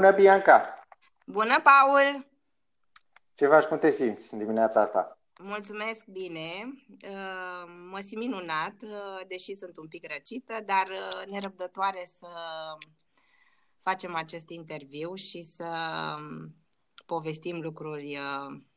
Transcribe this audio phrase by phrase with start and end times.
[0.00, 0.74] Bună, Bianca!
[1.26, 2.26] Bună, Paul!
[3.34, 5.18] Ce faci, cum te simți în dimineața asta?
[5.42, 6.42] Mulțumesc bine,
[6.88, 12.28] uh, mă simt minunat, uh, deși sunt un pic răcită, dar uh, nerăbdătoare să
[13.82, 15.68] facem acest interviu și să
[16.18, 16.54] um,
[17.06, 18.18] povestim lucruri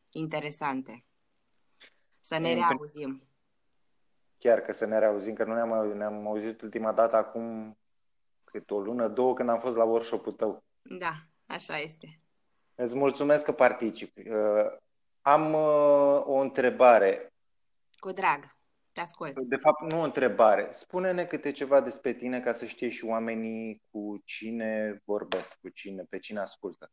[0.10, 1.06] interesante.
[2.20, 3.28] Să ne reauzim.
[4.38, 7.78] Chiar că să ne reauzim, că nu ne-am, ne-am auzit ultima dată acum
[8.44, 10.64] cât o lună, două, când am fost la workshop-ul tău.
[10.84, 11.14] Da,
[11.48, 12.20] așa este.
[12.76, 14.30] Îți mulțumesc că participi.
[14.30, 14.78] Uh,
[15.22, 17.34] am uh, o întrebare.
[18.00, 18.56] Cu drag.
[18.92, 19.40] Te ascult.
[19.40, 20.68] De fapt, nu o întrebare.
[20.72, 26.04] Spune-ne câte ceva despre tine ca să știe și oamenii cu cine vorbesc, cu cine,
[26.04, 26.92] pe cine ascultă.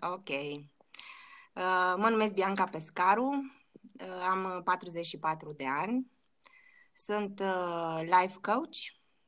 [0.00, 0.28] Ok.
[0.28, 3.52] Uh, mă numesc Bianca Pescaru,
[4.28, 6.10] am 44 de ani,
[6.94, 7.42] sunt
[8.00, 8.76] life coach,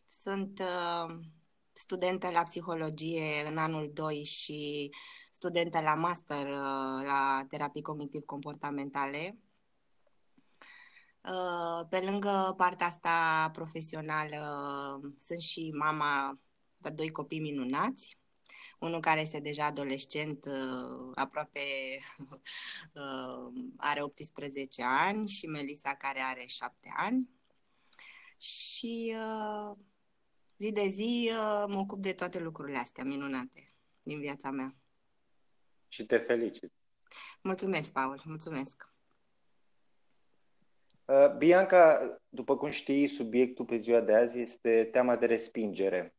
[0.07, 0.63] sunt
[1.81, 4.91] studentă la psihologie în anul 2 și
[5.31, 9.39] studentă la master uh, la terapii cognitiv-comportamentale.
[11.25, 14.41] Uh, pe lângă partea asta profesională,
[15.19, 16.39] sunt și mama
[16.77, 18.19] de doi copii minunați.
[18.79, 21.61] Unul care este deja adolescent, uh, aproape
[23.91, 27.29] are 18 ani și Melisa care are 7 ani.
[28.39, 29.15] Și
[30.61, 34.73] zi de zi uh, mă ocup de toate lucrurile astea minunate din viața mea.
[35.89, 36.73] Și te felicit.
[37.43, 38.93] Mulțumesc, Paul, mulțumesc.
[41.05, 46.15] Uh, Bianca, după cum știi, subiectul pe ziua de azi este teama de respingere.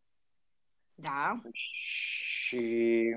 [0.95, 1.42] Da.
[1.52, 3.16] Și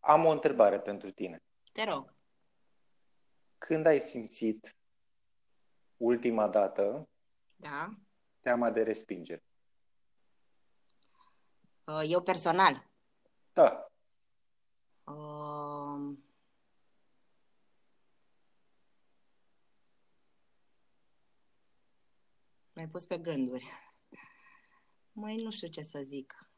[0.00, 1.42] am o întrebare pentru tine.
[1.72, 2.14] Te rog.
[3.58, 4.76] Când ai simțit
[5.96, 7.08] ultima dată
[7.56, 7.90] da.
[8.40, 9.42] teama de respingere?
[11.86, 12.90] Uh, eu personal?
[13.52, 13.88] Da.
[15.04, 16.18] Uh...
[22.74, 23.66] mai pus pe gânduri.
[25.12, 26.48] Mai nu știu ce să zic.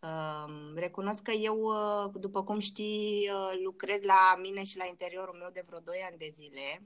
[0.00, 5.34] Uh, recunosc că eu, uh, după cum știi, uh, lucrez la mine și la interiorul
[5.38, 6.82] meu de vreo 2 ani de zile.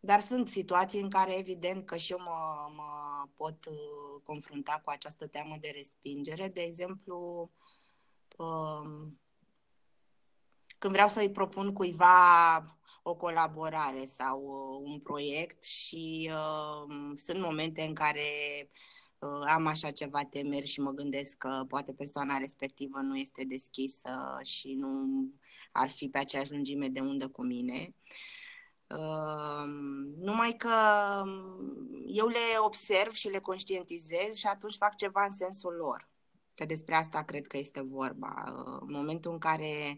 [0.00, 4.80] Uh, dar sunt situații în care, evident, că și eu mă, mă pot uh, confrunta
[4.84, 6.48] cu această teamă de respingere.
[6.48, 7.50] De exemplu,
[8.36, 9.20] um,
[10.78, 12.60] când vreau să-i propun cuiva
[13.02, 18.22] o colaborare sau uh, un proiect și uh, sunt momente în care
[19.18, 24.38] uh, am așa ceva temeri și mă gândesc că poate persoana respectivă nu este deschisă
[24.42, 24.98] și nu
[25.72, 27.94] ar fi pe aceeași lungime de undă cu mine.
[27.94, 28.37] Uh,
[30.16, 30.74] numai că
[32.06, 36.08] eu le observ și le conștientizez și atunci fac ceva în sensul lor.
[36.54, 38.42] Că despre asta cred că este vorba.
[38.80, 39.96] În momentul în care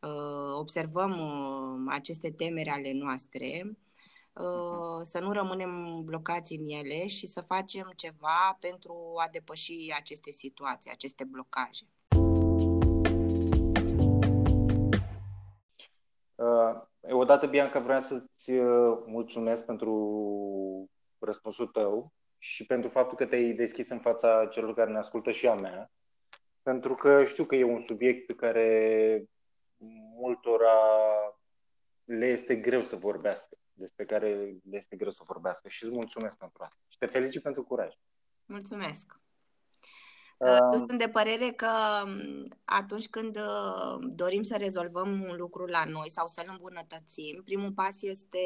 [0.00, 3.62] uh, observăm uh, aceste temeri ale noastre,
[4.32, 10.30] uh, să nu rămânem blocați în ele și să facem ceva pentru a depăși aceste
[10.30, 11.84] situații, aceste blocaje.
[17.10, 23.52] Uh Odată, Bianca, vreau să-ți uh, mulțumesc pentru răspunsul tău și pentru faptul că te-ai
[23.52, 25.90] deschis în fața celor care ne ascultă și a mea.
[26.62, 29.24] Pentru că știu că e un subiect care
[30.20, 30.72] multora
[32.04, 34.28] le este greu să vorbească, despre care
[34.70, 36.82] le este greu să vorbească și îți mulțumesc pentru asta.
[36.88, 37.94] Și te felicit pentru curaj.
[38.44, 39.20] Mulțumesc!
[40.40, 41.70] Uh, sunt de părere că
[42.04, 47.72] um, atunci când uh, dorim să rezolvăm un lucru la noi sau să-l îmbunătățim, primul
[47.72, 48.38] pas este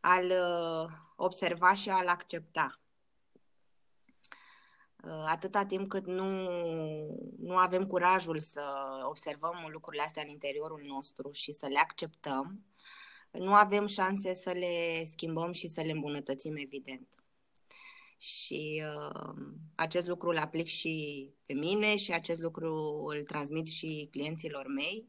[0.00, 2.80] al uh, observa și al accepta.
[5.26, 6.48] Atâta timp cât nu,
[7.38, 8.62] nu avem curajul să
[9.08, 12.64] observăm lucrurile astea în interiorul nostru și să le acceptăm,
[13.30, 17.19] nu avem șanse să le schimbăm și să le îmbunătățim, evident
[18.20, 19.34] și uh,
[19.74, 25.08] acest lucru îl aplic și pe mine și acest lucru îl transmit și clienților mei.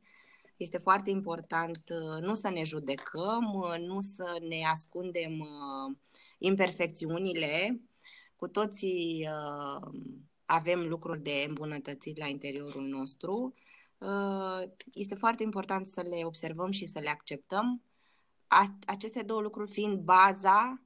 [0.58, 5.98] Este foarte important uh, nu să ne judecăm, uh, nu să ne ascundem uh,
[6.38, 7.82] imperfecțiunile.
[8.36, 9.90] Cu toții uh,
[10.46, 13.54] avem lucruri de îmbunătățit la interiorul nostru.
[13.98, 17.84] Uh, este foarte important să le observăm și să le acceptăm.
[18.86, 20.82] Aceste două lucruri fiind baza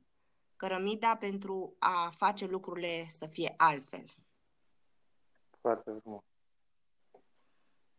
[0.55, 4.05] cărămida pentru a face lucrurile să fie altfel.
[5.59, 6.23] Foarte frumos.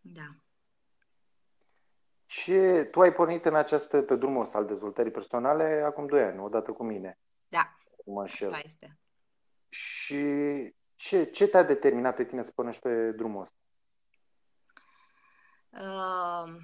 [0.00, 0.37] Da.
[2.26, 2.53] Și
[2.91, 6.73] tu ai pornit în această, pe drumul ăsta al dezvoltării personale acum 2 ani, odată
[6.73, 7.19] cu mine.
[7.49, 8.53] Da, mă înșel.
[8.53, 8.99] Așa este.
[9.69, 10.25] Și
[10.94, 13.56] ce, ce te-a determinat pe tine să pornești pe drumul ăsta?
[15.70, 16.56] Uh,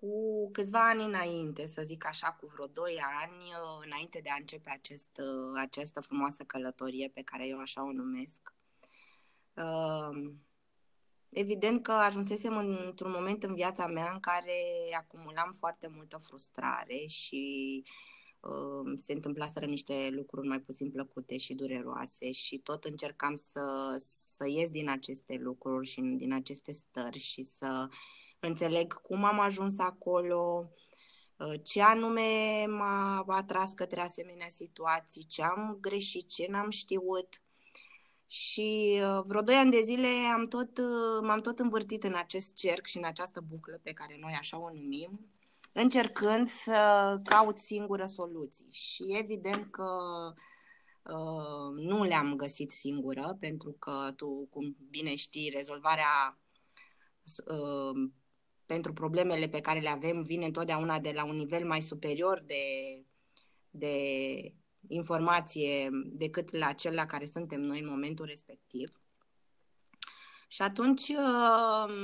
[0.00, 4.36] cu câțiva ani înainte, să zic așa, cu vreo 2 ani, uh, înainte de a
[4.38, 8.54] începe acest, uh, această frumoasă călătorie pe care eu așa o numesc,
[9.54, 10.32] uh,
[11.28, 12.56] evident că ajunsesem
[12.86, 14.52] într-un moment în viața mea în care
[14.98, 17.84] acumulam foarte multă frustrare și
[18.94, 24.70] se întâmplaseră niște lucruri mai puțin plăcute și dureroase și tot încercam să, să ies
[24.70, 27.88] din aceste lucruri și din aceste stări și să
[28.40, 30.70] înțeleg cum am ajuns acolo,
[31.40, 37.42] ă, ce anume m-a atras către asemenea situații, ce am greșit, ce n-am știut.
[38.26, 42.54] Și ă, vreo doi ani de zile am tot, ă, m-am tot învârtit în acest
[42.54, 45.30] cerc și în această buclă pe care noi așa o numim,
[45.72, 48.72] încercând să caut singură soluții.
[48.72, 49.88] Și evident că
[51.02, 56.38] uh, nu le-am găsit singură, pentru că tu, cum bine știi, rezolvarea
[57.46, 58.10] uh,
[58.70, 62.64] pentru problemele pe care le avem vine întotdeauna de la un nivel mai superior de,
[63.70, 63.94] de
[64.88, 68.92] informație decât la cel la care suntem noi în momentul respectiv.
[70.48, 71.94] Și atunci, uh,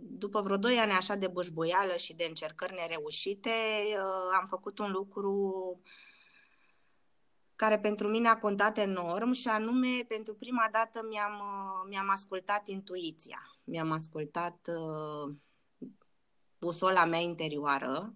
[0.00, 3.50] după vreo doi ani așa de bășboială și de încercări nereușite,
[3.86, 5.80] uh, am făcut un lucru
[7.56, 12.68] care pentru mine a contat enorm și anume, pentru prima dată mi-am, uh, mi-am ascultat
[12.68, 14.68] intuiția, mi-am ascultat
[16.62, 18.14] busola mea interioară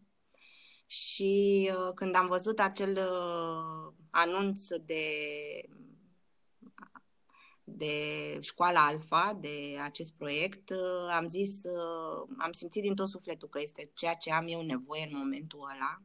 [0.87, 5.05] și uh, când am văzut acel uh, anunț de
[7.69, 7.95] de
[8.41, 11.63] școala Alfa, de acest proiect, uh, am zis,
[12.39, 16.03] am simțit din tot sufletul că este ceea ce am eu nevoie în momentul ăla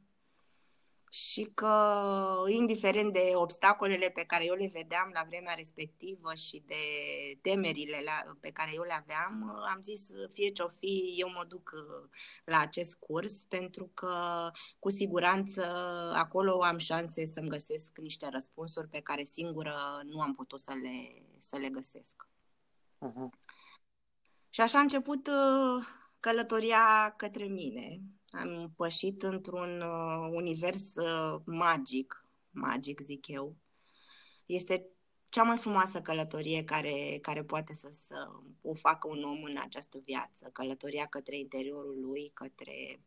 [1.13, 1.93] și că,
[2.47, 6.75] indiferent de obstacolele pe care eu le vedeam la vremea respectivă și de
[7.41, 11.71] temerile la, pe care eu le aveam, am zis, fie ce-o fi, eu mă duc
[11.73, 12.09] uh,
[12.45, 15.63] la acest curs, pentru că, cu siguranță,
[16.15, 21.25] acolo am șanse să-mi găsesc niște răspunsuri pe care singură nu am putut să le,
[21.37, 22.27] să le găsesc.
[23.07, 23.29] Uh-huh.
[24.49, 25.85] Și așa a început uh,
[26.19, 33.55] călătoria către mine am pășit într-un uh, univers uh, magic, magic zic eu.
[34.45, 34.89] Este
[35.29, 38.29] cea mai frumoasă călătorie care, care poate să, să
[38.61, 40.49] o facă un om în această viață.
[40.53, 43.01] Călătoria către interiorul lui, către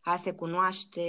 [0.00, 1.02] a se cunoaște,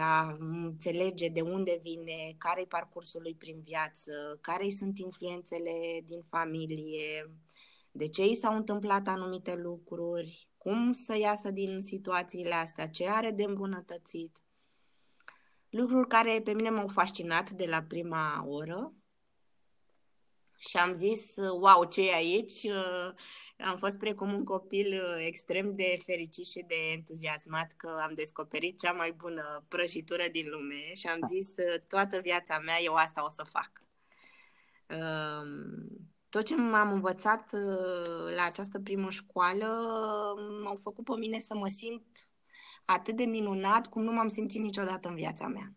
[0.00, 7.36] a înțelege de unde vine, care-i parcursul lui prin viață, care sunt influențele din familie,
[7.90, 13.30] de ce i s-au întâmplat anumite lucruri, cum să iasă din situațiile astea, ce are
[13.30, 14.42] de îmbunătățit.
[15.70, 18.92] Lucruri care pe mine m-au fascinat de la prima oră
[20.58, 22.66] și am zis, wow, ce e aici?
[23.58, 28.92] Am fost precum un copil extrem de fericit și de entuziasmat că am descoperit cea
[28.92, 31.52] mai bună prăjitură din lume și am zis,
[31.88, 33.82] toată viața mea eu asta o să fac
[36.28, 39.66] tot ce m-am învățat uh, la această primă școală
[40.36, 42.30] uh, m-au făcut pe mine să mă simt
[42.84, 45.74] atât de minunat cum nu m-am simțit niciodată în viața mea.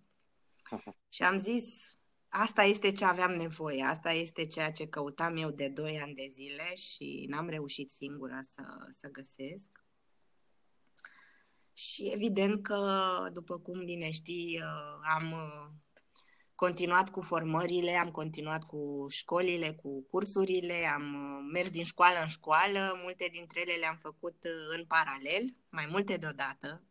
[1.13, 1.97] Și am zis,
[2.27, 6.29] asta este ce aveam nevoie, asta este ceea ce căutam eu de 2 ani de
[6.31, 9.69] zile și n-am reușit singură să, să găsesc.
[11.73, 15.35] Și evident că, după cum bine știi, uh, am
[16.65, 22.27] continuat cu formările, am continuat cu școlile, cu cursurile, am uh, mers din școală în
[22.27, 26.83] școală, multe dintre ele le-am făcut uh, în paralel, mai multe deodată.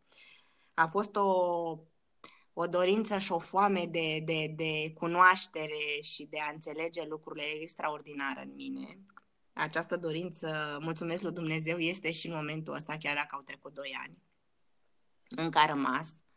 [0.75, 1.31] A fost o,
[2.53, 8.43] o dorință și o foame de, de, de cunoaștere și de a înțelege lucrurile extraordinare
[8.43, 8.99] în mine.
[9.53, 13.97] Această dorință, mulțumesc lui Dumnezeu, este și în momentul ăsta, chiar dacă au trecut doi
[14.03, 14.19] ani.
[15.29, 16.30] Încă a rămas Uh,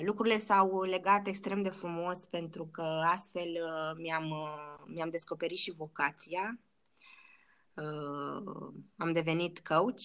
[0.00, 5.70] lucrurile s-au legat extrem de frumos pentru că astfel uh, mi-am, uh, mi-am descoperit și
[5.70, 6.60] vocația.
[7.74, 10.02] Uh, am devenit coach.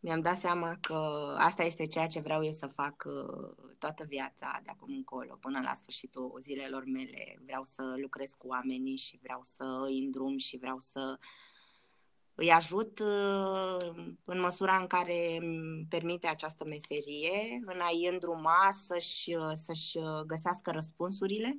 [0.00, 0.94] Mi-am dat seama că
[1.38, 5.60] asta este ceea ce vreau eu să fac uh, toată viața de acum încolo, până
[5.60, 7.38] la sfârșitul zilelor mele.
[7.44, 11.26] Vreau să lucrez cu oamenii și vreau să îi îndrum și vreau să uh,
[12.40, 13.76] îi ajut uh,
[14.24, 20.20] în măsura în care îmi permite această meserie, în a-i îndruma să-și, uh, să-și uh,
[20.26, 21.58] găsească răspunsurile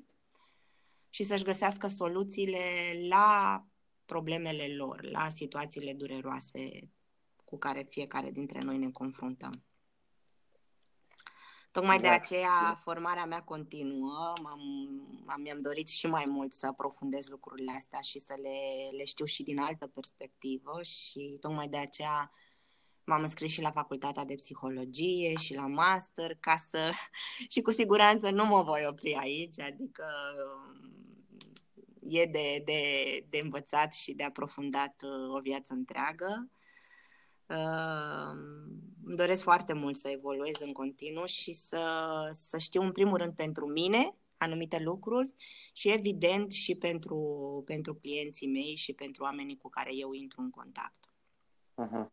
[1.10, 2.60] și să-și găsească soluțiile
[3.10, 3.64] la
[4.06, 6.92] problemele lor, la situațiile dureroase
[7.46, 9.64] cu care fiecare dintre noi ne confruntăm.
[11.72, 14.48] Tocmai de aceea formarea mea continuă, am,
[15.26, 19.26] am, mi-am dorit și mai mult să aprofundez lucrurile astea și să le, le știu
[19.26, 22.32] și din altă perspectivă și tocmai de aceea
[23.04, 26.92] m-am înscris și la facultatea de psihologie și la master ca să
[27.54, 30.06] și cu siguranță nu mă voi opri aici, adică
[32.02, 32.82] e de, de,
[33.30, 36.50] de învățat și de aprofundat uh, o viață întreagă.
[37.46, 38.38] Uh,
[39.10, 41.82] îmi doresc foarte mult să evoluez în continuu și să,
[42.32, 45.34] să știu în primul rând pentru mine anumite lucruri
[45.74, 47.18] și evident și pentru,
[47.66, 51.14] pentru clienții mei și pentru oamenii cu care eu intru în contact.
[51.82, 52.08] Uh-huh.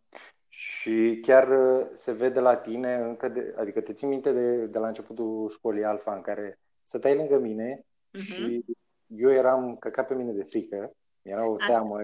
[0.49, 4.79] Și chiar uh, se vede la tine încă de, adică te ții minte de, de
[4.79, 8.21] la începutul școlii Alfa în care stăteai lângă mine uh-huh.
[8.21, 8.65] și
[9.07, 11.99] eu eram căcat pe mine de frică, era o teamă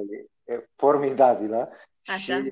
[0.77, 1.71] formidabilă
[2.07, 2.43] Așa.
[2.43, 2.51] și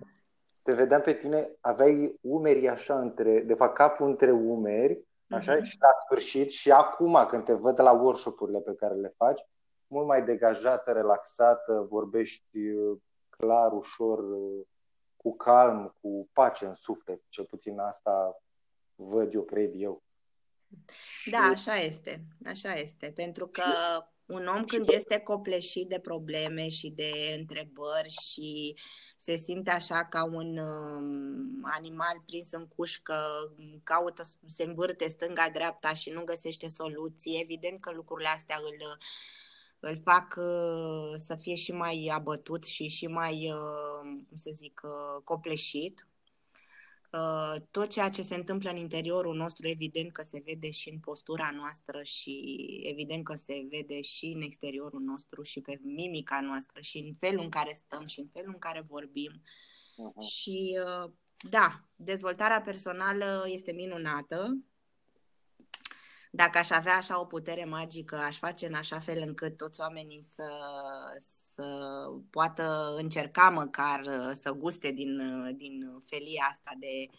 [0.63, 5.63] te vedeam pe tine, aveai umerii așa între, de fapt capul între umeri, așa, uh-huh.
[5.63, 9.41] și la sfârșit și acum când te văd la workshop-urile pe care le faci,
[9.87, 12.99] mult mai degajată, relaxată, vorbești uh,
[13.29, 14.67] clar, ușor, uh,
[15.17, 18.43] cu calm, cu pace în suflet, cel puțin asta
[18.95, 20.03] văd eu, cred eu.
[21.31, 23.63] Da, așa este, așa este, pentru că
[24.31, 28.77] un om când este copleșit de probleme și de întrebări și
[29.17, 33.15] se simte așa ca un um, animal prins în cușcă,
[33.83, 38.99] caută, se învârte stânga-dreapta și nu găsește soluții, evident că lucrurile astea îl,
[39.81, 44.81] îl fac uh, să fie și mai abătut și și mai, uh, cum să zic,
[44.85, 46.05] uh, copleșit.
[46.05, 46.10] Uh,
[47.71, 51.51] tot ceea ce se întâmplă în interiorul nostru, evident că se vede și în postura
[51.55, 52.45] noastră și
[52.83, 57.43] evident că se vede și în exteriorul nostru și pe mimica noastră și în felul
[57.43, 59.33] în care stăm și în felul în care vorbim.
[59.43, 60.29] Uh-huh.
[60.29, 61.11] Și uh,
[61.49, 64.59] da, dezvoltarea personală este minunată.
[66.31, 70.27] Dacă aș avea așa o putere magică, aș face în așa fel încât toți oamenii
[70.31, 70.49] să,
[71.61, 77.17] să poată încerca măcar uh, să guste din, uh, din felia asta de,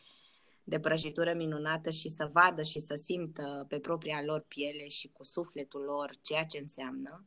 [0.64, 5.24] de prăjitură minunată și să vadă și să simtă pe propria lor piele și cu
[5.24, 7.26] sufletul lor ceea ce înseamnă.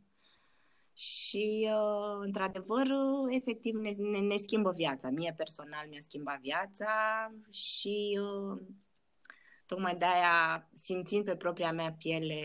[0.97, 2.87] Și, uh, într-adevăr,
[3.29, 5.11] efectiv ne, ne, ne schimbă viața.
[5.11, 6.93] Mie personal mi-a schimbat viața
[7.51, 8.19] și
[9.67, 12.43] tocmai de aia, simțind pe propria mea piele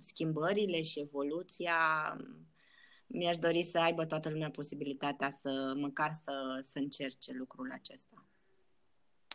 [0.00, 1.76] schimbările și evoluția,
[3.08, 8.26] mi-aș dori să aibă toată lumea posibilitatea să măcar să, să încerce lucrul acesta.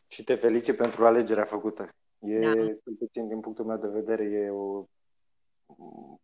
[0.07, 1.95] Și te felicit pentru alegerea făcută.
[2.19, 2.53] E, da.
[2.99, 4.85] puțin din punctul meu de vedere, e o,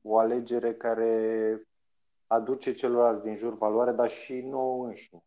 [0.01, 1.63] o alegere care
[2.27, 5.23] aduce celorlalți din jur valoare, dar și nouă înșine.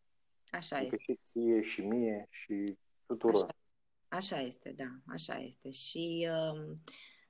[0.51, 1.11] Așa adică este.
[1.11, 3.43] Și ție, și mie, și tuturor.
[3.43, 3.55] Așa,
[4.07, 5.71] așa este, da, așa este.
[5.71, 6.73] Și uh,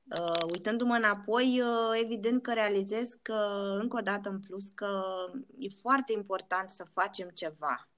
[0.04, 5.04] Uh, uitându-mă înapoi, uh, evident că realizez că, încă o dată în plus, că
[5.58, 7.90] e foarte important să facem ceva.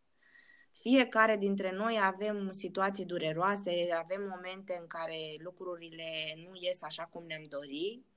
[0.72, 7.26] Fiecare dintre noi avem situații dureroase, avem momente în care lucrurile nu ies așa cum
[7.26, 8.14] ne-am dori, uh,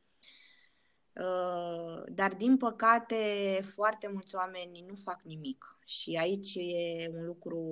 [2.09, 3.17] dar din păcate
[3.75, 5.79] foarte mulți oameni nu fac nimic.
[5.85, 7.63] Și aici e un lucru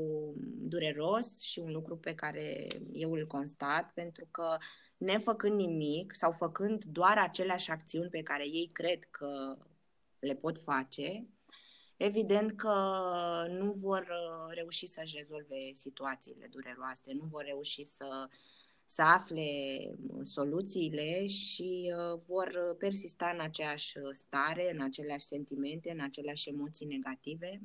[0.59, 4.57] dureros și un lucru pe care eu îl constat pentru că
[4.97, 9.57] nefăcând nimic sau făcând doar aceleași acțiuni pe care ei cred că
[10.19, 11.27] le pot face,
[11.97, 12.75] evident că
[13.49, 18.29] nu vor uh, reuși să-și rezolve situațiile dureroase, nu vor reuși să,
[18.87, 19.43] să afle
[20.07, 26.87] uh, soluțiile și uh, vor persista în aceeași stare, în aceleași sentimente, în aceleași emoții
[26.87, 27.61] negative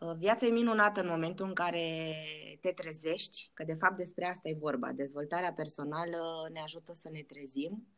[0.00, 2.14] Uh, viața e minunată în momentul în care
[2.60, 4.92] te trezești, că de fapt despre asta e vorba.
[4.92, 7.88] Dezvoltarea personală ne ajută să ne trezim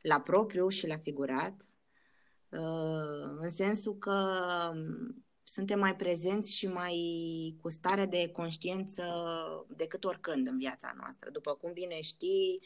[0.00, 1.66] la propriu și la figurat,
[2.48, 4.30] uh, în sensul că
[4.72, 6.96] um, suntem mai prezenți și mai
[7.60, 9.04] cu stare de conștiință
[9.76, 11.30] decât oricând în viața noastră.
[11.30, 12.62] După cum bine știi,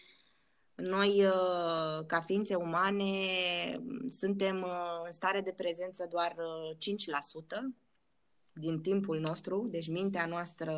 [0.74, 3.14] noi, uh, ca ființe umane,
[4.08, 4.66] suntem
[5.04, 6.36] în stare de prezență doar
[6.78, 7.74] 5%,
[8.52, 10.74] din timpul nostru, deci mintea noastră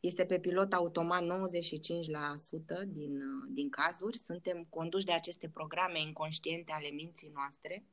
[0.00, 6.88] este pe pilot automat 95% din, din cazuri, suntem conduși de aceste programe inconștiente ale
[6.88, 7.84] minții noastre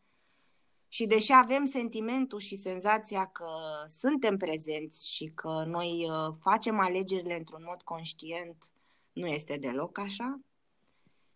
[0.95, 3.47] și deși avem sentimentul și senzația că
[3.87, 8.71] suntem prezenți și că noi uh, facem alegerile într-un mod conștient,
[9.13, 10.39] nu este deloc așa.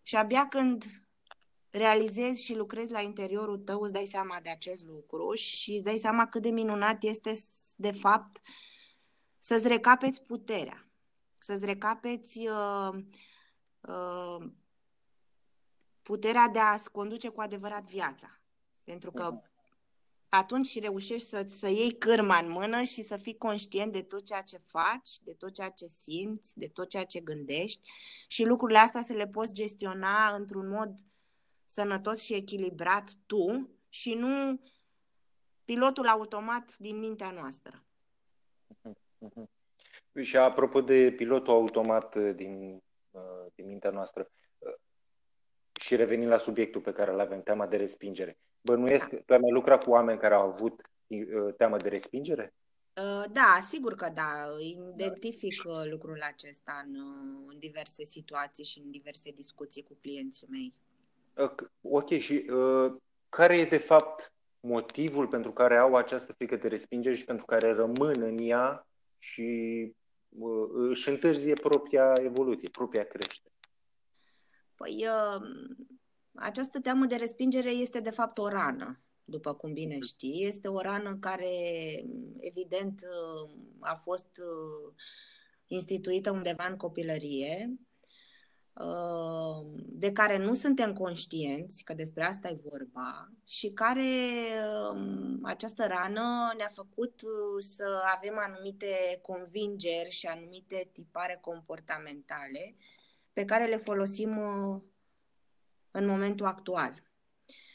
[0.02, 0.84] Și abia când
[1.70, 5.98] realizezi și lucrezi la interiorul tău, îți dai seama de acest lucru și îți dai
[5.98, 7.32] seama cât de minunat este,
[7.76, 8.40] de fapt,
[9.38, 10.90] să-ți recapeți puterea.
[11.38, 13.04] să-ți recapeți uh,
[13.80, 14.50] uh,
[16.02, 18.40] puterea de a-ți conduce cu adevărat viața.
[18.84, 19.48] Pentru că mhm.
[20.30, 24.42] Atunci reușești să, să iei cârma în mână și să fii conștient de tot ceea
[24.42, 27.80] ce faci, de tot ceea ce simți, de tot ceea ce gândești.
[28.28, 30.94] Și lucrurile astea să le poți gestiona într-un mod
[31.66, 34.60] sănătos și echilibrat tu și nu
[35.64, 37.84] pilotul automat din mintea noastră.
[40.22, 44.74] Și apropo de pilotul automat uh, din, uh, din mintea noastră, uh,
[45.80, 49.50] și revenind la subiectul pe care îl avem, teama de respingere, bănuiesc, tu ai mai
[49.50, 50.80] lucrat cu oameni care au avut
[51.56, 52.54] teamă de respingere?
[53.32, 54.46] Da, sigur că da.
[54.94, 55.84] Identific da.
[55.84, 56.94] lucrul acesta în,
[57.46, 60.74] în diverse situații și în diverse discuții cu clienții mei.
[61.80, 62.92] Ok, și uh,
[63.28, 67.72] care e de fapt motivul pentru care au această frică de respingere și pentru care
[67.72, 68.86] rămân în ea
[69.18, 69.48] și
[70.28, 73.54] uh, își întârzie propria evoluție, propria creștere?
[74.74, 75.42] Păi, uh,
[76.40, 80.02] această teamă de respingere este de fapt o rană, după cum bine mm.
[80.02, 80.46] știi.
[80.46, 81.54] Este o rană care,
[82.36, 84.94] evident, uh, a fost uh,
[85.66, 87.78] instituită undeva în copilărie
[89.76, 94.02] de care nu suntem conștienți, că despre asta e vorba, și care
[94.92, 102.76] um, această rană ne-a făcut uh, să avem anumite convingeri și anumite tipare comportamentale
[103.32, 104.80] pe care le folosim uh,
[105.90, 107.02] în momentul actual.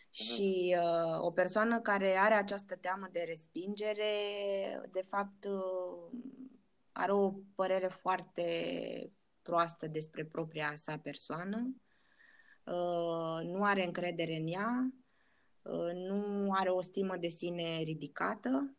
[0.10, 4.04] Și uh, o persoană care are această teamă de respingere,
[4.92, 6.20] de fapt, uh,
[6.92, 8.46] are o părere foarte
[9.42, 11.76] proastă despre propria sa persoană,
[12.64, 14.94] uh, nu are încredere în ea,
[15.62, 18.76] uh, nu are o stimă de sine ridicată,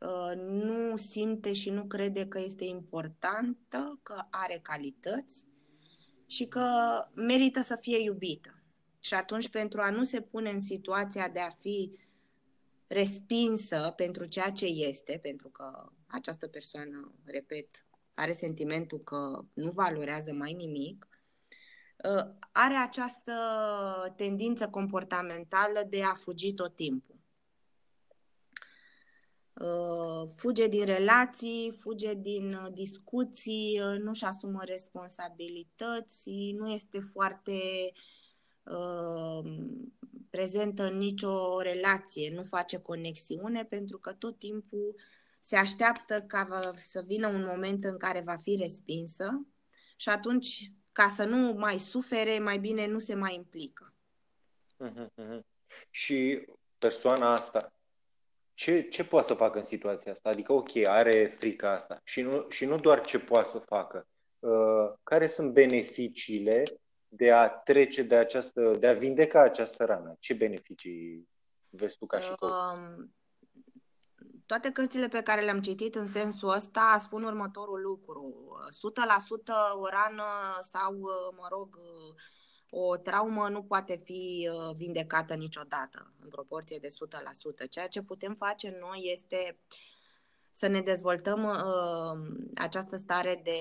[0.00, 5.46] uh, nu simte și nu crede că este importantă, că are calități
[6.26, 6.68] și că
[7.14, 8.53] merită să fie iubită.
[9.04, 11.98] Și atunci, pentru a nu se pune în situația de a fi
[12.86, 20.32] respinsă pentru ceea ce este, pentru că această persoană, repet, are sentimentul că nu valorează
[20.32, 21.08] mai nimic,
[22.04, 23.32] uh, are această
[24.16, 27.18] tendință comportamentală de a fugi tot timpul.
[29.52, 37.52] Uh, fuge din relații, fuge din uh, discuții, nu-și asumă responsabilități, nu este foarte
[40.30, 44.94] prezentă în nicio relație, nu face conexiune pentru că tot timpul
[45.40, 49.46] se așteaptă ca să vină un moment în care va fi respinsă
[49.96, 53.94] și atunci, ca să nu mai sufere, mai bine nu se mai implică.
[54.84, 55.40] Mm-hmm.
[55.90, 56.46] Și
[56.78, 57.72] persoana asta,
[58.54, 60.28] ce, ce poate să facă în situația asta?
[60.28, 64.08] Adică, ok, are frica asta și nu, și nu doar ce poate să facă.
[64.38, 66.62] Uh, care sunt beneficiile
[67.16, 70.16] de a trece de această, de a vindeca această rană?
[70.18, 71.28] Ce beneficii
[71.68, 72.52] vezi tu ca și coach?
[72.52, 73.04] Uh,
[74.46, 78.34] toate cărțile pe care le-am citit în sensul ăsta spun următorul lucru.
[79.74, 80.24] 100% o rană
[80.70, 80.98] sau,
[81.36, 81.78] mă rog,
[82.70, 86.88] o traumă nu poate fi uh, vindecată niciodată în proporție de
[87.66, 87.68] 100%.
[87.70, 89.58] Ceea ce putem face noi este
[90.50, 93.58] să ne dezvoltăm uh, această stare de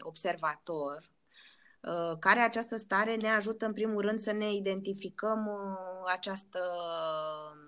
[0.00, 1.17] observator, uh,
[2.18, 6.60] care această stare ne ajută în primul rând să ne identificăm uh, această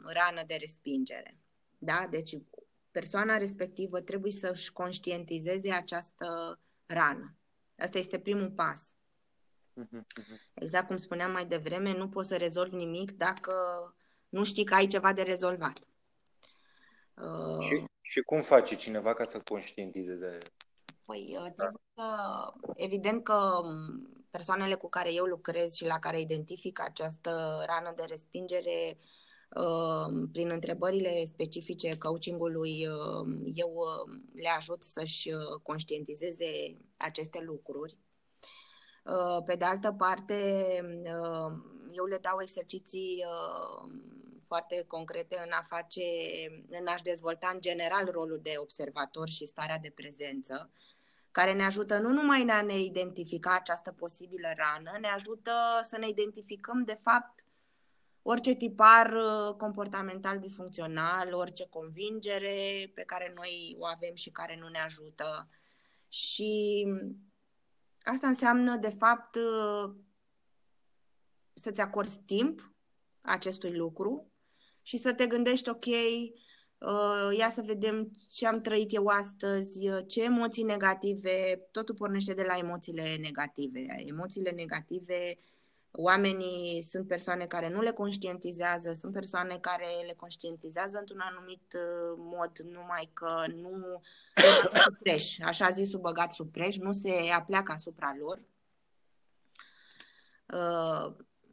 [0.05, 1.39] rană de respingere.
[1.79, 2.07] Da?
[2.11, 2.37] Deci
[2.91, 7.35] persoana respectivă trebuie să-și conștientizeze această rană.
[7.79, 8.95] Asta este primul pas.
[9.73, 10.41] Mhm, mhm.
[10.55, 13.53] Exact cum spuneam mai devreme, nu poți să rezolvi nimic dacă
[14.29, 15.79] nu știi că ai ceva de rezolvat.
[17.15, 20.39] Uh, și, și cum face cineva ca să conștientizeze?
[21.11, 22.07] Păi, uh, trebuie să.
[22.75, 23.61] Evident că
[24.31, 28.99] persoanele cu care eu lucrez și la care identific această rană de respingere
[29.57, 35.31] Uh, prin întrebările specifice coachingului, uh, eu uh, le ajut să-și
[35.63, 37.99] conștientizeze aceste lucruri.
[39.45, 40.35] Pe de altă parte,
[41.93, 43.25] eu le dau exerciții
[44.47, 46.03] foarte concrete în a face,
[46.69, 50.71] în a-și dezvolta în general rolul de observator și starea de prezență,
[51.31, 55.99] care ne ajută nu numai în a ne identifica această posibilă rană, ne ajută să
[55.99, 57.45] ne identificăm de fapt
[58.23, 64.69] orice tipar uh, comportamental disfuncțional, orice convingere pe care noi o avem și care nu
[64.69, 65.49] ne ajută.
[66.09, 66.87] Și
[68.03, 69.95] asta înseamnă, de fapt, uh,
[71.55, 72.73] să-ți acorzi timp
[73.21, 74.33] acestui lucru
[74.83, 76.33] și să te gândești, ok, Uh,
[77.39, 82.43] ia să vedem ce am trăit eu astăzi, uh, ce emoții negative, totul pornește de
[82.43, 83.87] la emoțiile negative.
[84.07, 85.39] Emoțiile negative,
[85.91, 92.15] oamenii sunt persoane care nu le conștientizează, sunt persoane care le conștientizează într-un anumit uh,
[92.17, 94.03] mod, numai că nu
[94.85, 98.43] sub preș, așa zis, băgat sub preș, nu se apleacă asupra lor.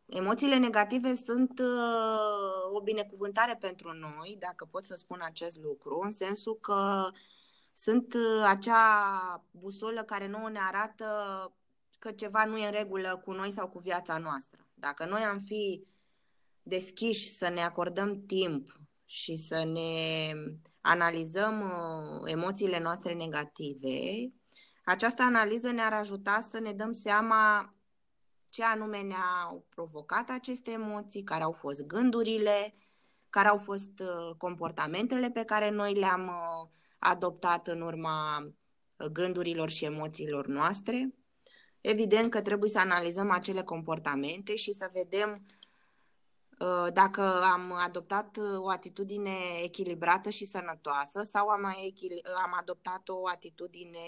[0.07, 6.11] Emoțiile negative sunt uh, o binecuvântare pentru noi, dacă pot să spun acest lucru, în
[6.11, 7.09] sensul că
[7.73, 11.05] sunt uh, acea busolă care nouă ne arată
[11.99, 14.67] că ceva nu e în regulă cu noi sau cu viața noastră.
[14.73, 15.87] Dacă noi am fi
[16.63, 20.31] deschiși să ne acordăm timp și să ne
[20.81, 23.99] analizăm uh, emoțiile noastre negative,
[24.85, 27.73] această analiză ne-ar ajuta să ne dăm seama
[28.57, 32.75] ce anume ne-au provocat aceste emoții, care au fost gândurile,
[33.29, 39.69] care au fost uh, comportamentele pe care noi le-am uh, adoptat în urma uh, gândurilor
[39.69, 41.13] și emoțiilor noastre.
[41.81, 45.45] Evident că trebuie să analizăm acele comportamente și să vedem
[46.93, 51.65] dacă am adoptat o atitudine echilibrată și sănătoasă sau am,
[52.43, 53.99] am adoptat o atitudine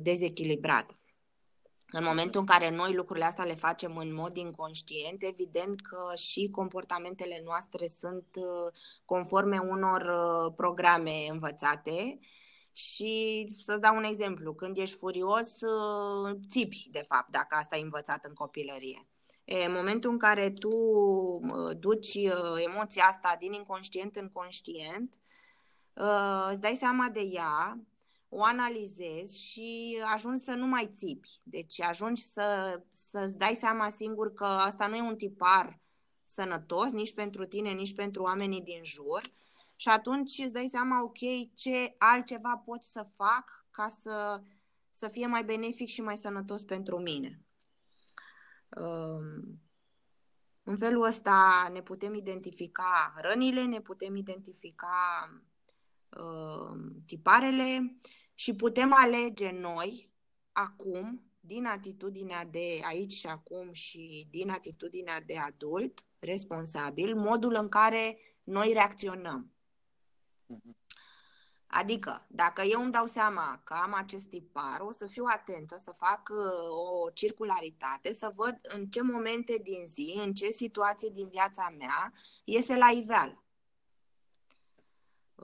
[0.00, 0.99] dezechilibrată.
[1.92, 6.48] În momentul în care noi lucrurile astea le facem în mod inconștient, evident că și
[6.50, 8.72] comportamentele noastre sunt uh,
[9.04, 12.18] conforme unor uh, programe învățate.
[12.72, 17.82] Și să-ți dau un exemplu, când ești furios, uh, țipi, de fapt, dacă asta ai
[17.82, 19.06] învățat în copilărie.
[19.44, 20.70] E, în momentul în care tu
[21.78, 22.14] duci
[22.66, 25.14] emoția asta din inconștient în conștient,
[26.50, 27.80] îți dai seama de ea,
[28.32, 31.40] o analizezi și ajungi să nu mai țipi.
[31.42, 35.80] Deci ajungi să, să-ți dai seama singur că asta nu e un tipar
[36.24, 39.20] sănătos nici pentru tine, nici pentru oamenii din jur
[39.80, 41.18] și atunci îți dai seama, ok,
[41.54, 44.42] ce altceva pot să fac ca să,
[44.90, 47.44] să fie mai benefic și mai sănătos pentru mine.
[48.68, 49.60] Um,
[50.62, 55.28] în felul ăsta ne putem identifica rănile, ne putem identifica
[56.08, 57.96] uh, tiparele
[58.40, 60.10] și putem alege noi,
[60.52, 67.68] acum, din atitudinea de aici și acum și din atitudinea de adult responsabil, modul în
[67.68, 69.52] care noi reacționăm.
[70.46, 70.76] Mhm.
[71.66, 75.94] Adică, dacă eu îmi dau seama că am acest tipar, o să fiu atentă să
[75.98, 81.28] fac uh, o circularitate, să văd în ce momente din zi, în ce situație din
[81.28, 82.12] viața mea
[82.44, 83.44] iese la iveală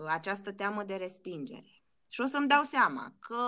[0.06, 1.75] această teamă de respingere.
[2.08, 3.42] Și o să-mi dau seama că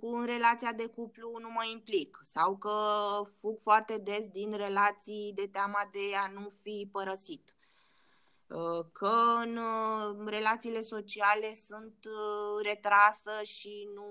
[0.00, 2.76] cu relația de cuplu nu mă implic sau că
[3.40, 7.56] fug foarte des din relații de teama de a nu fi părăsit.
[8.52, 14.06] Uh, că în uh, relațiile sociale sunt uh, retrasă și nu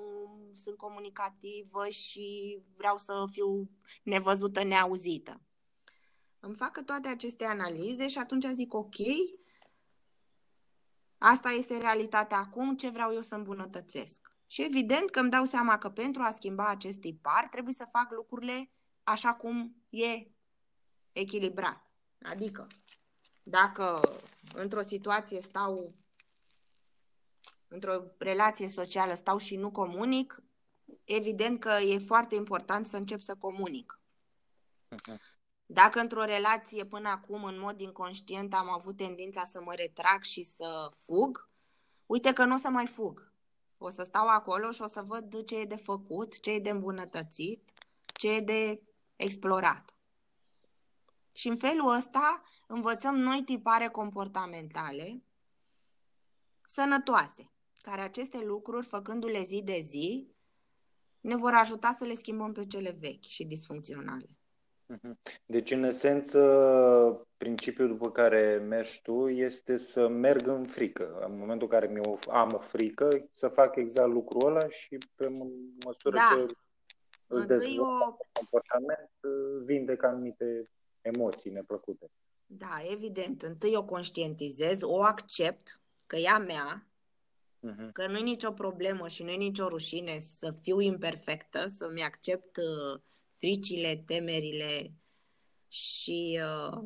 [0.55, 3.69] sunt comunicativă și vreau să fiu
[4.03, 5.41] nevăzută, neauzită.
[6.39, 8.95] Îmi fac toate aceste analize și atunci zic ok,
[11.23, 14.36] Asta este realitatea acum, ce vreau eu să îmbunătățesc.
[14.47, 18.12] Și evident că îmi dau seama că pentru a schimba acest tipar trebuie să fac
[18.12, 18.71] lucrurile
[19.03, 20.27] așa cum e
[21.12, 21.91] echilibrat.
[22.21, 22.67] Adică,
[23.43, 24.01] dacă
[24.53, 25.95] într-o situație stau,
[27.67, 30.43] într-o relație socială stau și nu comunic,
[31.03, 34.01] evident că e foarte important să încep să comunic.
[34.95, 35.40] Uh-huh.
[35.73, 40.43] Dacă într-o relație până acum, în mod inconștient, am avut tendința să mă retrag și
[40.43, 41.49] să fug,
[42.05, 43.34] uite că nu o să mai fug.
[43.77, 46.69] O să stau acolo și o să văd ce e de făcut, ce e de
[46.69, 47.71] îmbunătățit,
[48.13, 48.81] ce e de
[49.15, 49.95] explorat.
[51.31, 55.23] Și în felul ăsta învățăm noi tipare comportamentale
[56.65, 60.36] sănătoase, care aceste lucruri, făcându-le zi de zi,
[61.19, 64.36] ne vor ajuta să le schimbăm pe cele vechi și disfuncționale.
[64.91, 65.19] Mhm.
[65.45, 71.25] Deci, în esență, principiul după care mergi tu este să merg în frică.
[71.27, 75.27] În momentul în care am o frică, să fac exact lucrul ăla și pe
[75.86, 76.30] măsură da.
[76.36, 76.54] ce
[77.27, 78.15] îl dezvolt o...
[78.34, 79.10] comportament,
[79.65, 80.63] vindec anumite
[81.01, 82.12] emoții neplăcute.
[82.45, 83.41] Da, evident.
[83.41, 86.88] Întâi o conștientizez, o accept că e a mea,
[87.67, 87.91] uh-huh.
[87.93, 92.58] că nu e nicio problemă și nu e nicio rușine să fiu imperfectă, să-mi accept
[92.58, 93.01] uh,
[93.41, 94.93] fricile, temerile
[95.67, 96.84] și uh,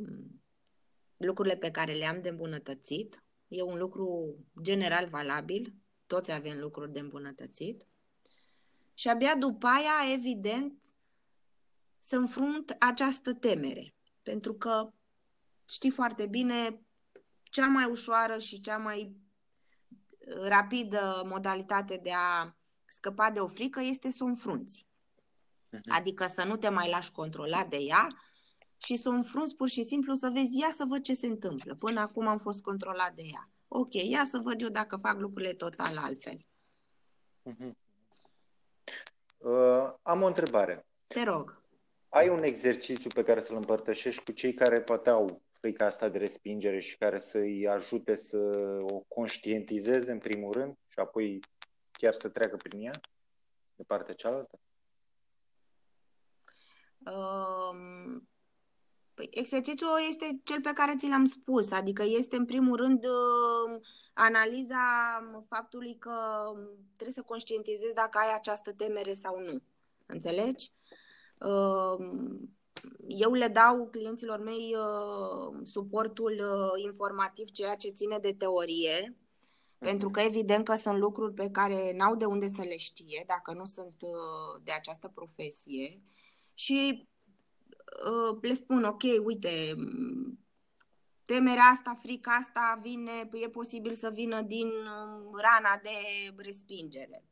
[1.17, 3.23] lucrurile pe care le-am de îmbunătățit.
[3.47, 5.73] E un lucru general valabil,
[6.07, 7.87] toți avem lucruri de îmbunătățit.
[8.93, 10.83] Și abia după aia, evident,
[11.99, 13.95] să înfrunt această temere.
[14.21, 14.93] Pentru că
[15.69, 16.81] știi foarte bine
[17.43, 19.15] cea mai ușoară și cea mai
[20.27, 24.87] rapidă modalitate de a scăpa de o frică este să o înfrunți.
[25.75, 25.95] Mhm.
[25.97, 28.07] Adică să nu te mai lași controlat de ea
[28.77, 31.75] și să o înfrunți pur și simplu să vezi, ia să văd ce se întâmplă.
[31.75, 33.49] Până acum am fost controlat de ea.
[33.67, 36.45] Ok, ia să văd eu dacă fac lucrurile total altfel.
[37.49, 37.71] Uh-huh.
[39.37, 40.85] Uh, am o întrebare.
[41.07, 41.61] Te rog.
[42.09, 46.17] Ai un exercițiu pe care să-l împărtășești cu cei care poate au frica asta de
[46.17, 48.37] respingere și care să-i ajute să
[48.81, 51.39] o conștientizeze în primul rând și apoi
[51.91, 52.91] chiar să treacă prin ea
[53.75, 54.59] de partea cealaltă?
[57.05, 58.27] Um,
[59.13, 63.81] păi exercițiul este cel pe care ți l-am spus, adică este în primul rând um,
[64.13, 64.77] analiza
[65.47, 66.11] faptului că
[66.93, 69.61] trebuie să conștientizezi dacă ai această temere sau nu.
[70.05, 70.71] Înțelegi?
[71.39, 72.55] Um,
[73.07, 79.17] eu le dau clienților mei uh, suportul uh, informativ, ceea ce ține de teorie,
[79.77, 83.53] pentru că evident că sunt lucruri pe care n-au de unde să le știe dacă
[83.53, 86.01] nu sunt uh, de această profesie
[86.55, 87.07] și
[88.41, 89.75] le spun, ok, uite,
[91.25, 94.71] temerea asta, frica asta vine, e posibil să vină din
[95.41, 95.89] rana de
[96.35, 97.25] respingere.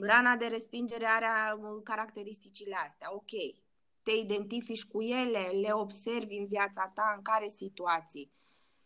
[0.00, 3.62] Rana de respingere are caracteristicile astea, ok
[4.04, 8.32] te identifici cu ele, le observi în viața ta, în care situații.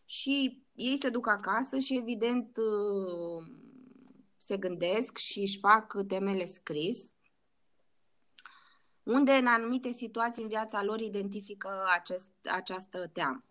[0.05, 3.43] Și ei se duc acasă și evident uh,
[4.37, 7.11] se gândesc și își fac temele scris,
[9.09, 13.43] unde în anumite situații în viața lor identifică acest, această teamă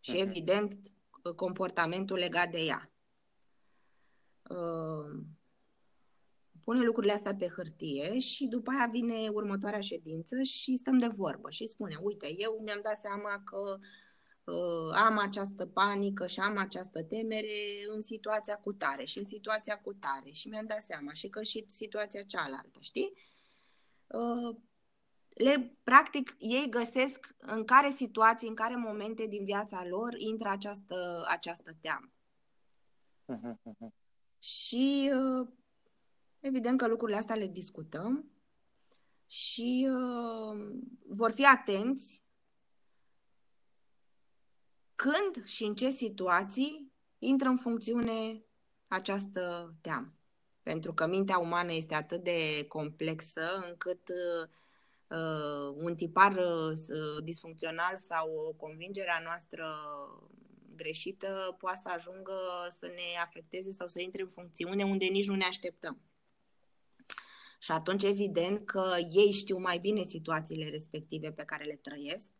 [0.00, 0.20] și mhm.
[0.20, 0.92] evident
[1.36, 2.92] comportamentul legat de ea.
[4.48, 5.24] Uh,
[6.64, 11.50] pune lucrurile astea pe hârtie și după aia vine următoarea ședință și stăm de vorbă
[11.50, 13.78] și spune, uite, eu mi-am dat seama că
[14.52, 19.80] uh, am această panică și am această temere în situația cu tare și în situația
[19.80, 23.12] cu tare și mi-am dat seama și că și situația cealaltă, știi?
[25.34, 30.48] Uh, le, practic, ei găsesc în care situații, în care momente din viața lor intră
[30.48, 32.10] această, această teamă.
[34.38, 35.48] și uh,
[36.44, 38.30] Evident că lucrurile astea le discutăm
[39.26, 42.22] și uh, vor fi atenți
[44.94, 48.44] când și în ce situații intră în funcțiune
[48.88, 50.14] această teamă.
[50.62, 54.48] Pentru că mintea umană este atât de complexă încât uh,
[55.74, 59.66] un tipar uh, disfuncțional sau o convingere a noastră
[60.76, 62.32] greșită poate să ajungă
[62.70, 66.00] să ne afecteze sau să intre în funcțiune unde nici nu ne așteptăm.
[67.58, 72.30] Și atunci, evident că ei știu mai bine situațiile respective pe care le trăiesc.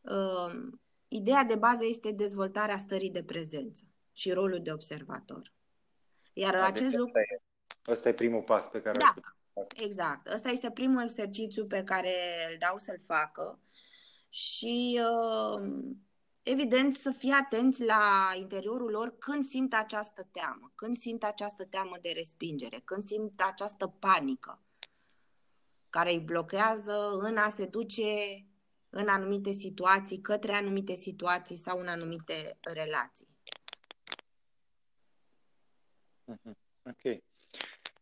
[0.00, 0.72] Uh,
[1.08, 5.52] ideea de bază este dezvoltarea stării de prezență și rolul de observator.
[6.32, 7.20] Iar da, acest deci lucru.
[7.88, 9.14] Ăsta e primul pas pe care da,
[9.76, 10.26] Exact.
[10.26, 12.14] Ăsta este primul exercițiu pe care
[12.50, 13.60] îl dau să-l facă
[14.28, 15.70] și uh,
[16.42, 21.96] evident, să fie atenți la interiorul lor când simt această teamă, când simt această teamă
[22.00, 24.60] de respingere, când simt această panică
[25.96, 28.04] care îi blochează în a se duce
[28.90, 33.28] în anumite situații, către anumite situații sau în anumite relații.
[36.24, 36.56] Mhm.
[36.82, 37.22] Ok.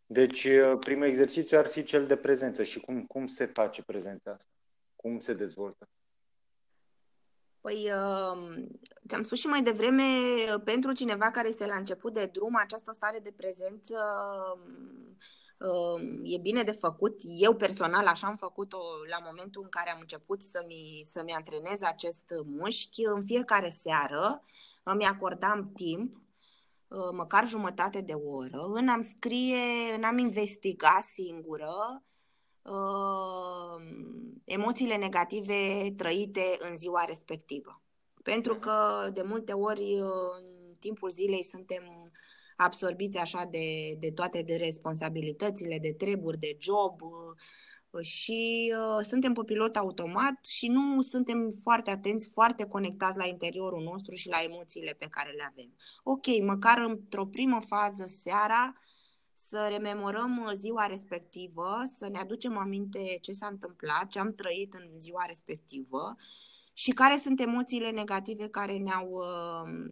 [0.07, 2.63] Deci, uh, primul exercițiu ar fi cel de prezență.
[2.63, 4.51] Și cum, cum se face prezența asta?
[4.97, 5.89] Cum se dezvoltă?
[7.61, 8.69] Păi, um,
[9.09, 10.05] ți-am spus și mai devreme,
[10.65, 13.97] pentru cineva care este la început de drum, această stare de prezență
[15.59, 17.21] um, e bine de făcut.
[17.25, 22.23] Eu personal așa am făcut-o la momentul în care am început să-mi, să-mi antrenez acest
[22.45, 23.05] mușchi.
[23.05, 24.45] În fiecare seară
[24.83, 26.24] îmi acordam timp, uh,
[27.13, 32.03] măcar jumătate de oră, în am scrie, în am investiga singură
[32.63, 33.83] uh,
[34.45, 37.83] emoțiile negative trăite în ziua respectivă.
[38.23, 38.63] Pentru mhm.
[38.63, 42.13] că de multe ori în timpul zilei suntem
[42.57, 47.37] absorbiți așa de, de toate de responsabilitățile, de treburi, de job uh,
[48.01, 53.83] și uh, suntem pe pilot automat și nu suntem foarte atenți, foarte conectați la interiorul
[53.83, 55.75] nostru și la emoțiile pe care le avem.
[56.03, 58.75] Ok, măcar într-o primă fază seara
[59.33, 64.75] să rememorăm uh, ziua respectivă, să ne aducem aminte ce s-a întâmplat, ce am trăit
[64.75, 66.17] în ziua respectivă
[66.73, 69.91] și care sunt emoțiile negative care ne-au, uh,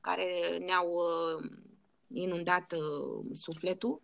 [0.00, 1.50] care ne-au uh,
[2.08, 2.74] inundat
[3.32, 4.02] sufletul.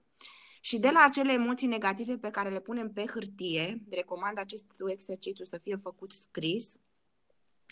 [0.61, 5.44] Și de la acele emoții negative pe care le punem pe hârtie, recomand acest exercițiu
[5.44, 6.77] să fie făcut scris,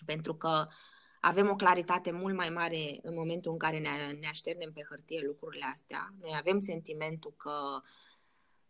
[0.05, 0.67] pentru că
[1.21, 3.89] avem o claritate mult mai mare în momentul în care ne,
[4.21, 6.15] ne așternem pe hârtie lucrurile astea.
[6.21, 7.81] Noi avem sentimentul că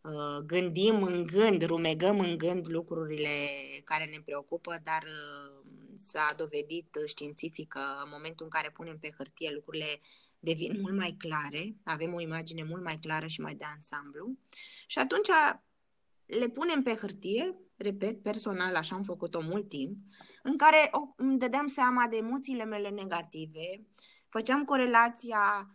[0.00, 3.36] uh, gândim în gând, rumegăm în gând lucrurile
[3.84, 9.14] care ne preocupă, dar uh, s-a dovedit științific că în momentul în care punem pe
[9.16, 10.00] hârtie lucrurile
[10.38, 14.38] devin mult mai clare, avem o imagine mult mai clară și mai de ansamblu
[14.86, 15.28] și atunci
[16.26, 19.96] le punem pe hârtie, repet, personal, așa am făcut-o mult timp,
[20.42, 23.86] în care îmi dădeam seama de emoțiile mele negative,
[24.28, 25.72] făceam corelația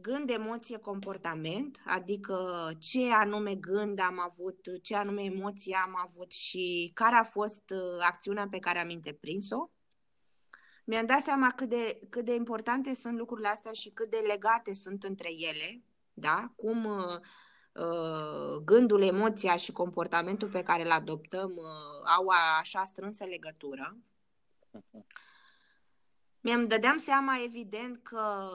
[0.00, 6.90] gând, emoție, comportament, adică ce anume gând am avut, ce anume emoție am avut și
[6.94, 9.68] care a fost uh, acțiunea pe care am întreprins-o.
[10.88, 14.74] Mi-am dat seama cât de, cât de importante sunt lucrurile astea și cât de legate
[14.74, 16.52] sunt între ele, da?
[16.56, 17.20] cum uh,
[17.72, 22.26] uh, gândul, emoția și comportamentul pe care îl adoptăm uh, au
[22.60, 23.96] așa strânsă legătură.
[26.40, 28.48] Mi-am dădeam seama, evident, că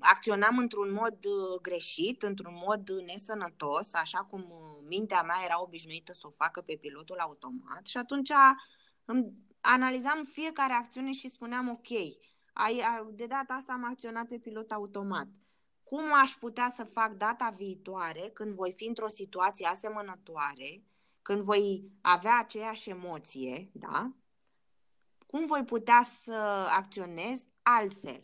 [0.00, 6.12] acționam într-un mod uh, greșit, într-un mod nesănătos, așa cum uh, mintea mea era obișnuită
[6.12, 8.30] să o facă pe pilotul automat și atunci
[9.04, 9.32] îmi
[9.66, 11.88] analizam fiecare acțiune și spuneam, ok,
[12.52, 15.26] ai, de data asta am acționat pe pilot automat.
[15.84, 20.82] Cum aș putea să fac data viitoare când voi fi într-o situație asemănătoare,
[21.22, 24.12] când voi avea aceeași emoție, da?
[25.26, 28.22] Cum voi putea să acționez altfel?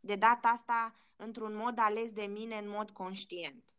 [0.00, 3.73] De data asta, într-un mod ales de mine, în mod conștient.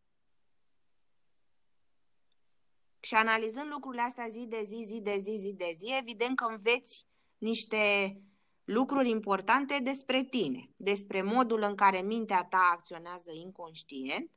[3.05, 6.45] Și analizând lucrurile astea zi de zi, zi de zi, zi de zi, evident că
[6.45, 7.05] înveți
[7.37, 8.15] niște
[8.63, 14.31] lucruri importante despre tine, despre modul în care mintea ta acționează inconștient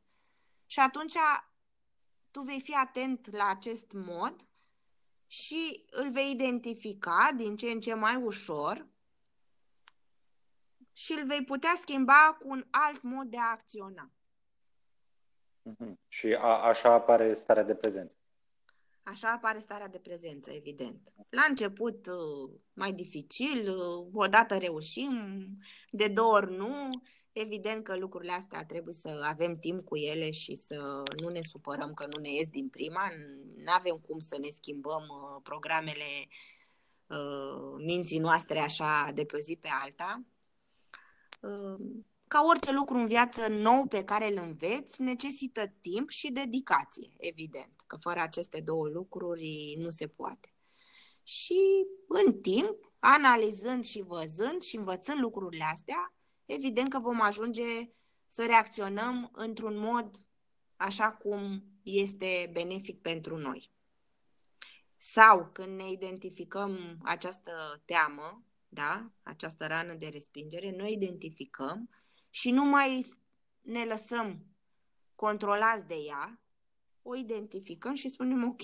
[0.66, 1.14] și atunci
[2.31, 4.46] tu vei fi atent la acest mod
[5.26, 8.87] și îl vei identifica din ce în ce mai ușor
[10.92, 14.11] și îl vei putea schimba cu un alt mod de a acționa.
[15.68, 15.92] Mm-hmm.
[16.09, 18.17] Și a, așa apare starea de prezență.
[19.11, 21.12] Așa apare starea de prezență, evident.
[21.29, 25.12] La început uh, mai dificil, uh, odată reușim,
[25.90, 26.88] de două ori nu.
[27.33, 31.94] Evident că lucrurile astea trebuie să avem timp cu ele și să nu ne supărăm
[31.94, 33.11] că nu ne ies din prima.
[33.57, 36.29] Nu avem cum să ne schimbăm uh, programele
[37.77, 40.25] minții noastre așa de pe o zi pe alta
[42.29, 47.73] ca orice lucru în viață nou pe care îl înveți, necesită timp și dedicație, evident,
[47.87, 50.53] că fără aceste două lucruri nu se poate.
[51.23, 56.14] Și în timp, analizând și văzând și învățând lucrurile astea,
[56.47, 57.91] evident că vom ajunge
[58.27, 60.11] să reacționăm într-un mod
[60.77, 63.71] așa cum este benefic pentru noi.
[64.97, 71.91] Sau când ne identificăm această teamă, da, această rană de respingere, noi identificăm
[72.38, 73.07] și nu mai
[73.61, 74.46] ne lăsăm
[75.14, 76.40] controlați de ea,
[77.03, 78.62] o identificăm și spunem ok,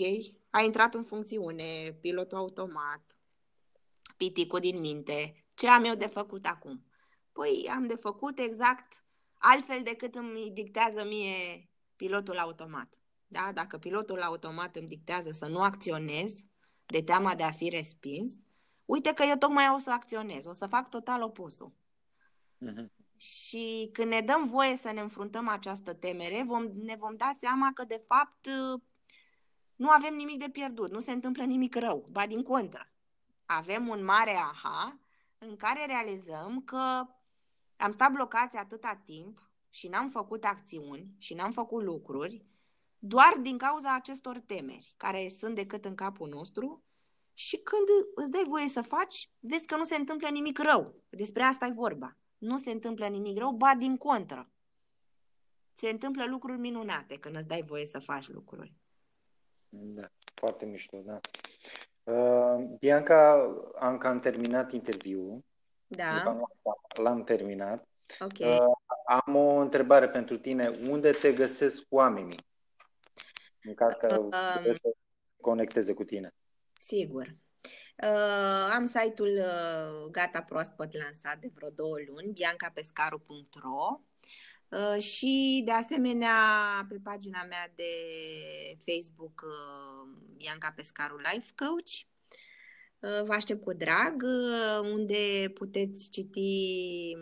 [0.50, 3.18] a intrat în funcțiune pilotul automat,
[4.16, 6.84] piticul din minte, ce am eu de făcut acum?
[7.32, 9.04] Păi am de făcut exact
[9.38, 12.98] altfel decât îmi dictează mie pilotul automat.
[13.26, 13.52] Da?
[13.54, 16.44] Dacă pilotul automat îmi dictează să nu acționez
[16.87, 18.32] de teama de a fi respins,
[18.84, 21.72] uite că eu tocmai o să acționez, o să fac total opusul.
[22.60, 23.02] Uh-huh.
[23.24, 27.72] Și când ne dăm voie să ne înfruntăm această temere, vom, ne vom da seama
[27.72, 28.48] că, de fapt,
[29.76, 32.92] nu avem nimic de pierdut, nu se întâmplă nimic rău, ba din contră.
[33.46, 34.98] Avem un mare aha
[35.38, 37.06] în care realizăm că
[37.76, 42.44] am stat blocați atâta timp și n-am făcut acțiuni și n-am făcut lucruri
[42.98, 46.84] doar din cauza acestor temeri care sunt decât în capul nostru
[47.34, 51.02] și când îți dai voie să faci, vezi că nu se întâmplă nimic rău.
[51.08, 54.50] Despre asta e vorba nu se întâmplă nimic rău, ba din contră.
[55.74, 58.74] Se întâmplă lucruri minunate când îți dai voie să faci lucruri.
[59.68, 61.20] Da, foarte mișto, da.
[62.12, 65.44] Uh, Bianca, am cam terminat interviul.
[65.87, 66.40] Da.
[67.03, 67.88] L-am terminat.
[68.20, 68.38] Ok.
[68.38, 68.72] Uh,
[69.07, 70.68] am o întrebare pentru tine.
[70.68, 72.47] Unde te găsesc oamenii?
[73.62, 74.95] În caz că uh, să
[75.40, 76.34] conecteze cu tine.
[76.80, 77.36] Sigur.
[78.03, 84.01] Uh, am site-ul uh, gata proaspăt lansat de vreo două luni, biancapescaru.ro
[84.68, 86.36] uh, și de asemenea
[86.88, 87.92] pe pagina mea de
[88.86, 91.92] Facebook uh, Bianca Pescaru Life Coach.
[92.99, 97.16] Uh, vă aștept cu drag, uh, unde puteți citi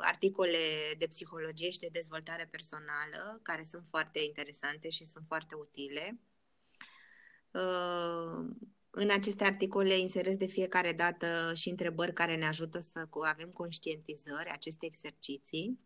[0.00, 0.58] articole
[0.98, 6.18] de psihologie și de dezvoltare personală, care sunt foarte interesante și sunt foarte utile
[8.90, 14.50] În aceste articole inserez de fiecare dată și întrebări care ne ajută să avem conștientizări,
[14.50, 15.78] aceste exerciții.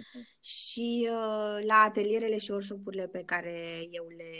[0.00, 0.40] Uh-huh.
[0.40, 4.32] Și uh, la atelierele și workshop-urile pe care eu le,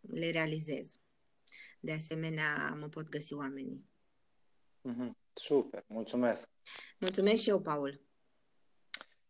[0.00, 0.98] le realizez.
[1.80, 3.84] De asemenea, mă pot găsi oamenii.
[4.88, 5.10] Uh-huh.
[5.32, 6.50] Super, mulțumesc!
[6.98, 8.00] Mulțumesc și eu, Paul!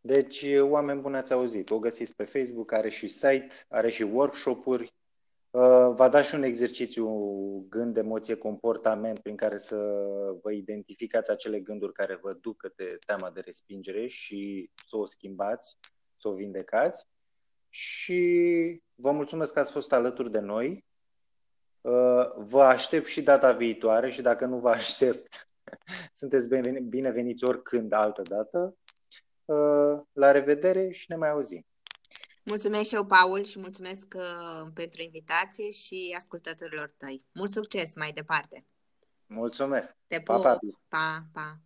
[0.00, 4.82] Deci, oameni buni ați auzit, o găsiți pe Facebook, are și site, are și workshop-uri,
[4.84, 4.92] uh,
[5.94, 7.08] va da și un exercițiu
[7.68, 9.76] gând, emoție, comportament prin care să
[10.42, 15.78] vă identificați acele gânduri care vă duc către teama de respingere și să o schimbați,
[16.16, 17.06] să o vindecați.
[17.68, 20.84] Și vă mulțumesc că ați fost alături de noi.
[21.80, 25.48] Uh, vă aștept și data viitoare și dacă nu vă aștept,
[26.20, 26.48] sunteți
[26.82, 28.76] bineveniți oricând altă dată.
[29.44, 31.66] Uh, la revedere și ne mai auzim.
[32.44, 37.24] Mulțumesc și eu, Paul, și mulțumesc uh, pentru invitație și ascultătorilor tăi.
[37.32, 38.66] Mult succes mai departe!
[39.26, 39.96] Mulțumesc!
[40.06, 40.42] Te pup!
[40.42, 41.26] Pa, pa!
[41.32, 41.58] pa.